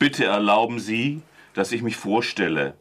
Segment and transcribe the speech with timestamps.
[0.00, 1.20] Bitte erlauben Sie,
[1.52, 2.72] dass ich mich vorstelle.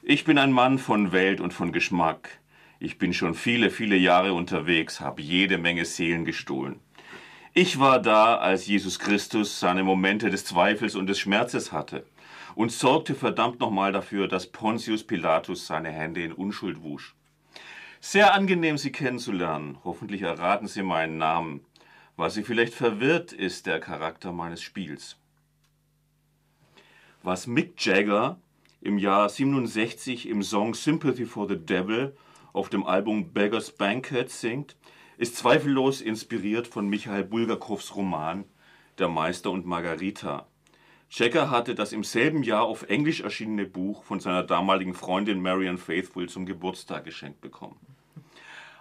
[0.00, 2.30] Ich bin ein Mann von Welt und von Geschmack.
[2.78, 6.80] Ich bin schon viele, viele Jahre unterwegs, habe jede Menge Seelen gestohlen.
[7.52, 12.06] Ich war da, als Jesus Christus seine Momente des Zweifels und des Schmerzes hatte
[12.54, 17.14] und sorgte verdammt nochmal dafür, dass Pontius Pilatus seine Hände in Unschuld wusch.
[18.00, 19.76] Sehr angenehm, Sie kennenzulernen.
[19.84, 21.66] Hoffentlich erraten Sie meinen Namen.
[22.16, 25.18] Was Sie vielleicht verwirrt, ist der Charakter meines Spiels.
[27.26, 28.38] Was Mick Jagger
[28.80, 32.16] im Jahr 67 im Song Sympathy for the Devil
[32.52, 34.76] auf dem Album Beggar's Banquet singt,
[35.18, 38.44] ist zweifellos inspiriert von Michael Bulgakows Roman
[38.98, 40.46] Der Meister und Margarita.
[41.10, 45.78] Jagger hatte das im selben Jahr auf Englisch erschienene Buch von seiner damaligen Freundin Marian
[45.78, 47.80] Faithfull zum Geburtstag geschenkt bekommen.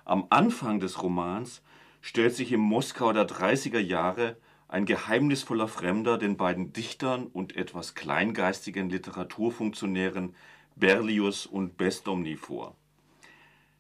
[0.04, 1.64] Am Anfang des Romans
[2.00, 4.38] stellt sich im Moskau der 30er Jahre
[4.68, 10.36] ein geheimnisvoller Fremder den beiden Dichtern und etwas kleingeistigen Literaturfunktionären
[10.76, 12.76] Berlius und Bestomny vor.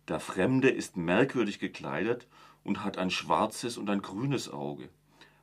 [0.07, 2.27] Der Fremde ist merkwürdig gekleidet
[2.63, 4.89] und hat ein schwarzes und ein grünes Auge,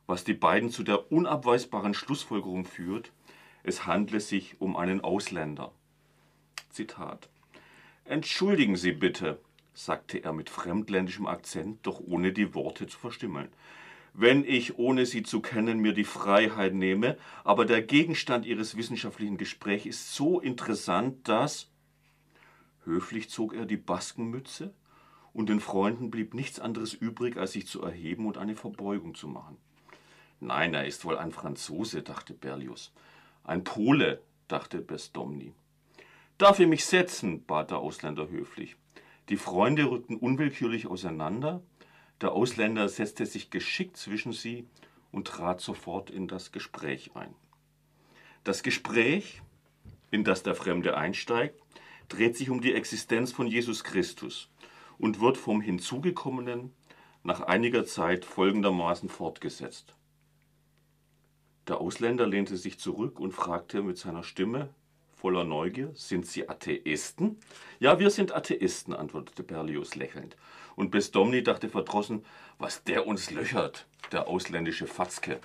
[0.07, 3.11] was die beiden zu der unabweisbaren Schlussfolgerung führt,
[3.63, 5.71] es handle sich um einen Ausländer.
[6.69, 7.29] Zitat
[8.05, 9.39] Entschuldigen Sie bitte,
[9.73, 13.49] sagte er mit fremdländischem Akzent, doch ohne die Worte zu verstimmeln.
[14.13, 19.37] Wenn ich, ohne Sie zu kennen, mir die Freiheit nehme, aber der Gegenstand Ihres wissenschaftlichen
[19.37, 21.69] Gesprächs ist so interessant, dass.
[22.85, 24.73] Höflich zog er die Baskenmütze,
[25.33, 29.27] und den Freunden blieb nichts anderes übrig, als sich zu erheben und eine Verbeugung zu
[29.27, 29.57] machen.
[30.39, 32.93] Nein, er ist wohl ein Franzose, dachte Berlius.
[33.43, 35.53] Ein Pole, dachte Bestomny.
[36.37, 37.45] Darf ich mich setzen?
[37.45, 38.75] bat der Ausländer höflich.
[39.29, 41.63] Die Freunde rückten unwillkürlich auseinander,
[42.21, 44.67] der Ausländer setzte sich geschickt zwischen sie
[45.11, 47.33] und trat sofort in das Gespräch ein.
[48.43, 49.41] Das Gespräch,
[50.11, 51.59] in das der Fremde einsteigt,
[52.09, 54.49] dreht sich um die Existenz von Jesus Christus
[54.97, 56.73] und wird vom Hinzugekommenen
[57.23, 59.95] nach einiger Zeit folgendermaßen fortgesetzt.
[61.67, 64.73] Der Ausländer lehnte sich zurück und fragte mit seiner Stimme
[65.23, 67.37] voller Neugier, sind Sie Atheisten?
[67.79, 70.35] Ja, wir sind Atheisten, antwortete Berlius lächelnd.
[70.75, 72.25] Und Besdomny dachte verdrossen,
[72.59, 75.39] was der uns löchert, der ausländische Fatzke.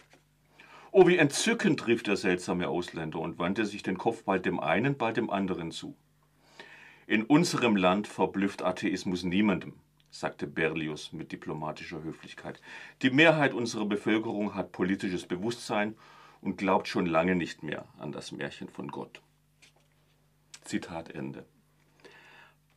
[0.91, 4.97] Oh, wie entzückend, rief der seltsame Ausländer und wandte sich den Kopf bald dem einen,
[4.97, 5.95] bald dem anderen zu.
[7.07, 9.75] In unserem Land verblüfft Atheismus niemandem,
[10.11, 12.61] sagte Berlius mit diplomatischer Höflichkeit.
[13.03, 15.95] Die Mehrheit unserer Bevölkerung hat politisches Bewusstsein
[16.41, 19.23] und glaubt schon lange nicht mehr an das Märchen von Gott.
[20.69, 21.45] Zitat Ende.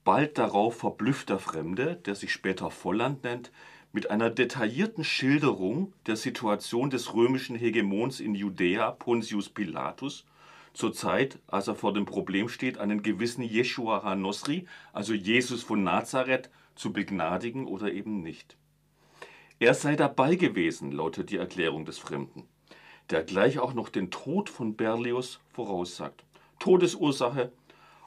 [0.03, 3.52] Bald darauf verblüfft der Fremde, der sich später Volland nennt,
[3.94, 10.25] mit einer detaillierten Schilderung der Situation des römischen Hegemons in Judäa, Pontius Pilatus,
[10.74, 15.84] zur Zeit, als er vor dem Problem steht, einen gewissen Jeshua HaNosri, also Jesus von
[15.84, 18.56] Nazareth, zu begnadigen oder eben nicht.
[19.59, 22.47] Er sei dabei gewesen, lautet die Erklärung des Fremden,
[23.09, 26.23] der gleich auch noch den Tod von Berlius voraussagt.
[26.59, 27.52] Todesursache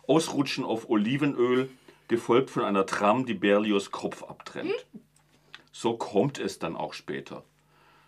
[0.06, 1.70] Ausrutschen auf Olivenöl,
[2.08, 4.86] gefolgt von einer Tram, die Berlios Kopf abtrennt.
[5.72, 7.44] So kommt es dann auch später.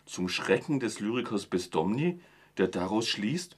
[0.05, 2.21] Zum Schrecken des Lyrikers Besdomny,
[2.59, 3.57] der daraus schließt,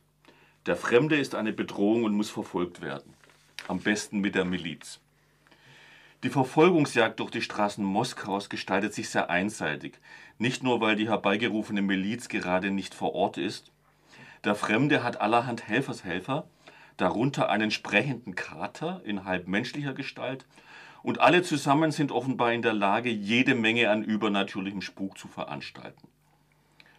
[0.66, 3.15] der Fremde ist eine Bedrohung und muss verfolgt werden.
[3.66, 5.00] Am besten mit der Miliz.
[6.25, 9.99] Die Verfolgungsjagd durch die Straßen Moskaus gestaltet sich sehr einseitig.
[10.38, 13.70] Nicht nur, weil die herbeigerufene Miliz gerade nicht vor Ort ist.
[14.43, 16.49] Der Fremde hat allerhand Helfershelfer,
[16.98, 20.47] darunter einen sprechenden Kater in halb menschlicher Gestalt,
[21.03, 26.08] und alle zusammen sind offenbar in der Lage, jede Menge an übernatürlichem Spuk zu veranstalten.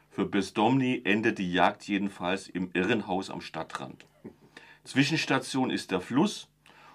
[0.10, 4.06] Für Besdomny endet die Jagd jedenfalls im Irrenhaus am Stadtrand.
[4.84, 6.48] Zwischenstation ist der Fluss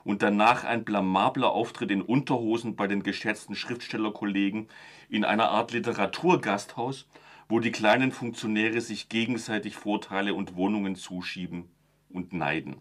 [0.03, 4.69] und danach ein blamabler Auftritt in Unterhosen bei den geschätzten Schriftstellerkollegen
[5.09, 7.06] in einer Art Literaturgasthaus,
[7.48, 11.69] wo die kleinen Funktionäre sich gegenseitig Vorteile und Wohnungen zuschieben
[12.11, 12.76] und neiden.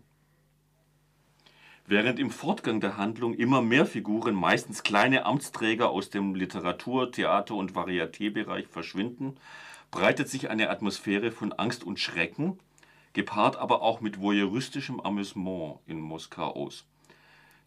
[1.85, 7.56] Während im Fortgang der Handlung immer mehr Figuren, meistens kleine Amtsträger aus dem Literatur-, Theater-
[7.56, 9.35] und Varietébereich verschwinden,
[9.91, 12.57] breitet sich eine Atmosphäre von Angst und Schrecken,
[13.12, 16.85] gepaart aber auch mit voyeuristischem Amüsement in Moskau aus.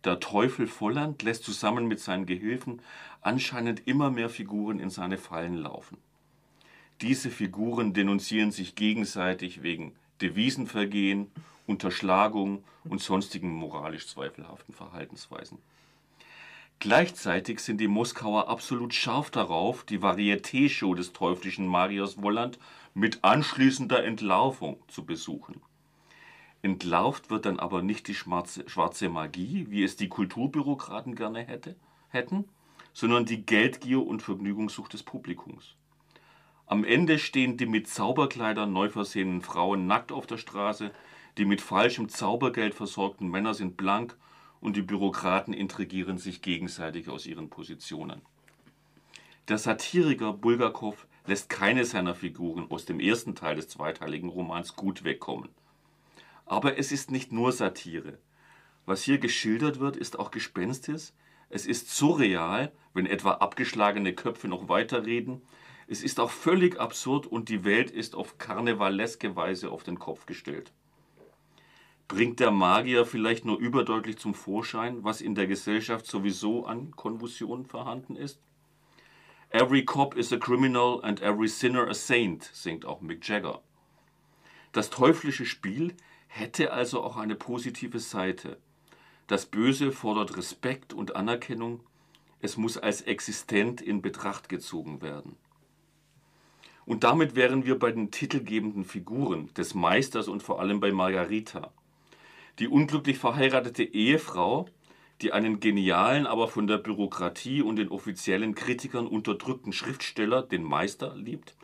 [0.05, 2.81] Der Teufel Volland lässt zusammen mit seinen Gehilfen
[3.21, 5.99] anscheinend immer mehr Figuren in seine Fallen laufen.
[7.03, 11.31] Diese Figuren denunzieren sich gegenseitig wegen Devisenvergehen
[11.67, 15.59] Unterschlagung und sonstigen moralisch zweifelhaften Verhaltensweisen.
[16.79, 22.59] Gleichzeitig sind die Moskauer absolut scharf darauf, die Varieté-Show des teuflischen Marius Wolland
[22.93, 25.61] mit anschließender Entlarvung zu besuchen.
[26.63, 31.77] Entlarvt wird dann aber nicht die schwarze, schwarze Magie, wie es die Kulturbürokraten gerne hätte,
[32.11, 32.45] hätten,
[32.93, 35.77] sondern die Geldgier und Vergnügungssucht des Publikums.
[36.67, 40.91] Am Ende stehen die mit Zauberkleidern neu versehenen Frauen nackt auf der Straße,
[41.39, 44.17] die mit falschem Zaubergeld versorgten Männer sind blank
[44.61, 48.23] und die Bürokraten intrigieren sich gegenseitig aus ihren Positionen.
[49.49, 55.05] Der Satiriker Bulgakov lässt keine seiner Figuren aus dem ersten Teil des zweiteiligen Romans gut
[55.05, 55.51] wegkommen.
[56.47, 58.19] Aber es ist nicht nur Satire.
[58.87, 61.13] Was hier geschildert wird, ist auch Gespenstisch,
[61.49, 65.43] es ist surreal, wenn etwa abgeschlagene Köpfe noch weiterreden.
[65.87, 70.27] Es ist auch völlig absurd und die Welt ist auf karnevaleske Weise auf den Kopf
[70.27, 70.73] gestellt.
[72.09, 77.67] Bringt der Magier vielleicht nur überdeutlich zum Vorschein, was in der Gesellschaft sowieso an Konvulsionen
[77.67, 78.41] vorhanden ist?
[79.51, 83.61] Every cop is a criminal and every sinner a saint, singt auch Mick Jagger.
[84.73, 85.95] Das teuflische Spiel
[86.29, 88.59] hätte also auch eine positive Seite.
[89.27, 91.81] Das Böse fordert Respekt und Anerkennung.
[92.41, 95.37] Es muss als existent in Betracht gezogen werden.
[96.85, 101.73] Und damit wären wir bei den titelgebenden Figuren des Meisters und vor allem bei Margarita.
[102.59, 104.67] Die unglücklich verheiratete Ehefrau,
[105.21, 111.15] die einen genialen, aber von der Bürokratie und den offiziellen Kritikern unterdrückten Schriftsteller, den Meister,
[111.15, 111.55] liebt,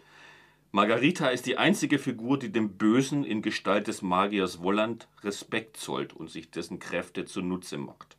[0.74, 6.14] Margarita ist die einzige Figur, die dem Bösen in Gestalt des Magiers Wolland Respekt zollt
[6.14, 8.16] und sich dessen Kräfte zunutze macht.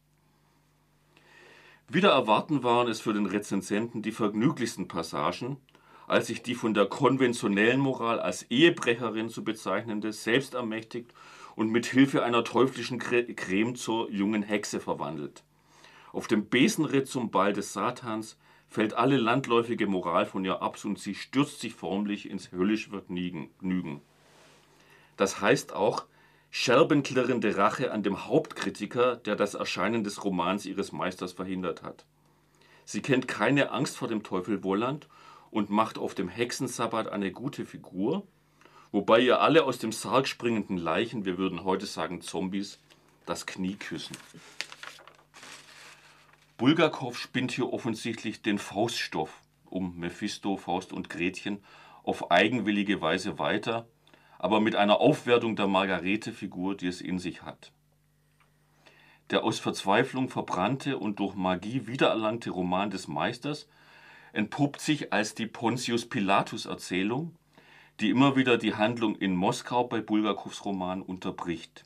[1.89, 5.57] Wieder erwarten waren es für den Rezensenten die vergnüglichsten Passagen,
[6.07, 11.11] als sich die von der konventionellen Moral als Ehebrecherin zu bezeichnende selbst ermächtigt
[11.55, 15.43] und mit Hilfe einer teuflischen Creme zur jungen Hexe verwandelt.
[16.11, 20.99] Auf dem Besenritt zum Ball des Satans fällt alle landläufige Moral von ihr ab und
[20.99, 24.01] sie stürzt sich förmlich ins höllisch Vergnügen.
[25.17, 26.05] Das heißt auch
[26.49, 32.05] scherbenklirrende Rache an dem Hauptkritiker, der das Erscheinen des Romans ihres Meisters verhindert hat.
[32.85, 35.07] Sie kennt keine Angst vor dem Teufel Wolland
[35.51, 38.27] und macht auf dem Hexensabbat eine gute Figur,
[38.93, 42.79] wobei ihr alle aus dem Sarg springenden Leichen, wir würden heute sagen Zombies,
[43.25, 44.15] das Knie küssen.
[46.57, 51.63] Bulgakov spinnt hier offensichtlich den Fauststoff um Mephisto, Faust und Gretchen
[52.03, 53.87] auf eigenwillige Weise weiter,
[54.37, 57.71] aber mit einer Aufwertung der Margarete-Figur, die es in sich hat.
[59.31, 63.67] Der aus Verzweiflung verbrannte und durch Magie wiedererlangte Roman des Meisters
[64.33, 67.35] entpuppt sich als die Pontius Pilatus-Erzählung,
[67.99, 71.83] die immer wieder die Handlung in Moskau bei Bulgakows Roman unterbricht.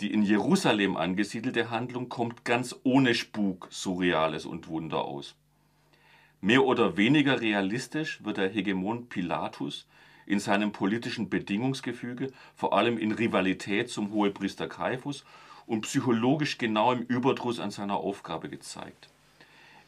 [0.00, 5.36] Die in Jerusalem angesiedelte Handlung kommt ganz ohne Spuk, Surreales und Wunder aus.
[6.40, 9.86] Mehr oder weniger realistisch wird der Hegemon Pilatus
[10.26, 15.24] in seinem politischen Bedingungsgefüge, vor allem in Rivalität zum Hohepriester Kaiphus
[15.66, 19.11] und psychologisch genau im Überdruss an seiner Aufgabe gezeigt.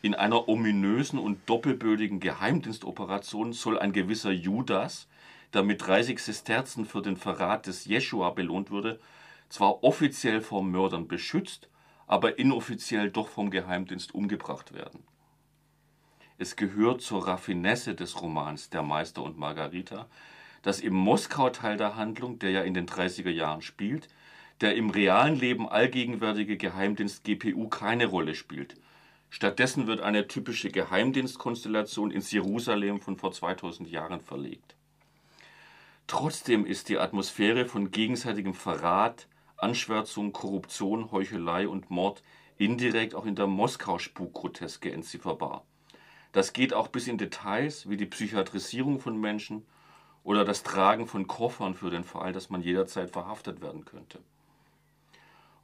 [0.05, 5.09] In einer ominösen und doppelbödigen Geheimdienstoperation soll ein gewisser Judas,
[5.55, 9.01] der mit 30 Sesterzen für den Verrat des Jeschua belohnt wurde,
[9.49, 11.71] zwar offiziell vor Mördern beschützt,
[12.07, 15.05] aber inoffiziell doch vom Geheimdienst umgebracht werden.
[16.37, 20.07] Es gehört zur Raffinesse des Romans Der Meister und Margarita,
[20.61, 24.09] dass im Moskau-Teil der Handlung, der ja in den 30er Jahren spielt,
[24.61, 28.77] der im realen Leben allgegenwärtige Geheimdienst GPU keine Rolle spielt.
[29.35, 34.77] Stattdessen wird eine typische Geheimdienstkonstellation ins Jerusalem von vor 2000 Jahren verlegt.
[36.07, 39.27] Trotzdem ist die Atmosphäre von gegenseitigem Verrat,
[39.57, 42.23] Anschwärzung, Korruption, Heuchelei und Mord
[42.59, 45.65] indirekt auch in der Moskau-Spukgroteske entzifferbar.
[46.31, 49.67] Das geht auch bis in Details wie die Psychiatrisierung von Menschen
[50.23, 54.21] oder das Tragen von Koffern für den Fall, dass man jederzeit verhaftet werden könnte.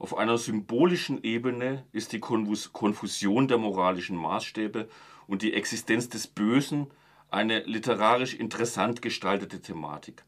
[0.01, 4.89] Auf einer symbolischen Ebene ist die Konfusion der moralischen Maßstäbe
[5.27, 6.87] und die Existenz des Bösen
[7.29, 10.23] eine literarisch interessant gestaltete Thematik.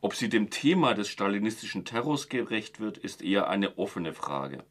[0.00, 4.64] Ob sie dem Thema des stalinistischen Terrors gerecht wird, ist eher eine offene Frage.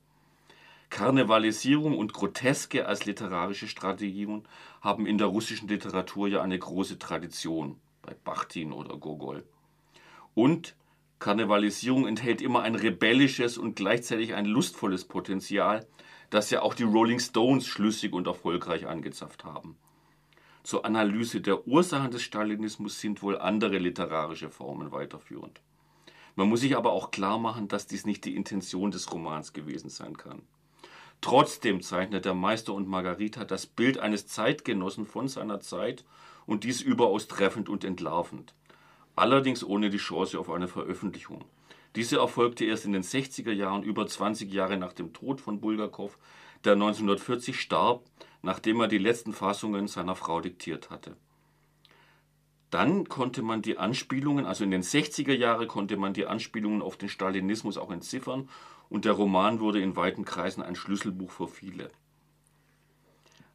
[0.90, 4.46] Karnevalisierung und Groteske als literarische Strategien
[4.82, 9.46] haben in der russischen Literatur ja eine große Tradition, bei Bachtin oder Gogol.
[10.36, 10.76] Und
[11.24, 15.88] Karnevalisierung enthält immer ein rebellisches und gleichzeitig ein lustvolles Potenzial,
[16.30, 19.78] das ja auch die Rolling Stones schlüssig und erfolgreich angezapft haben.
[20.64, 25.62] Zur Analyse der Ursachen des Stalinismus sind wohl andere literarische Formen weiterführend.
[26.36, 29.90] Man muss sich aber auch klar machen, dass dies nicht die Intention des Romans gewesen
[29.90, 30.42] sein kann.
[31.22, 36.04] Trotzdem zeichnet der Meister und Margarita das Bild eines Zeitgenossen von seiner Zeit
[36.46, 38.54] und dies überaus treffend und entlarvend.
[39.16, 41.46] Allerdings ohne die Chance auf eine Veröffentlichung.
[41.96, 46.18] Diese erfolgte erst in den 60er Jahren, über 20 Jahre nach dem Tod von Bulgakov,
[46.64, 48.04] der 1940 starb,
[48.42, 51.16] nachdem er die letzten Fassungen seiner Frau diktiert hatte.
[52.72, 56.98] Dann konnte man die Anspielungen, also in den 60er Jahren konnte man die Anspielungen auf
[56.98, 58.50] den Stalinismus auch entziffern
[58.90, 61.92] und der Roman wurde in weiten Kreisen ein Schlüsselbuch für viele.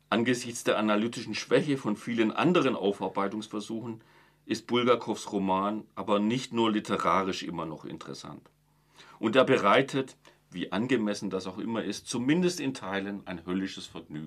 [0.08, 4.00] Angesichts der analytischen Schwäche von vielen anderen Aufarbeitungsversuchen
[4.48, 8.50] ist Bulgakows Roman aber nicht nur literarisch immer noch interessant.
[9.18, 10.16] Und er bereitet,
[10.50, 14.26] wie angemessen das auch immer ist, zumindest in Teilen ein höllisches Vergnügen.